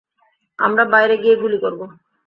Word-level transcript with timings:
আমরা 0.59 0.83
বাইরে 0.93 1.15
গিয়ে 1.23 1.35
গুলি 1.41 1.57
করবো? 1.63 1.85